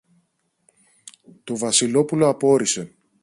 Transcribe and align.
Το 1.43 1.57
Βασιλόπουλο 1.57 2.27
απόρησε. 2.27 2.91